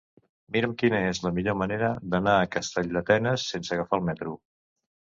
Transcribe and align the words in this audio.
Mira'm 0.55 0.71
quina 0.81 1.01
és 1.09 1.21
la 1.25 1.33
millor 1.35 1.59
manera 1.63 1.91
d'anar 2.15 2.35
a 2.39 2.49
Calldetenes 2.57 3.49
sense 3.55 3.81
agafar 3.81 4.01
el 4.03 4.11
metro. 4.13 4.39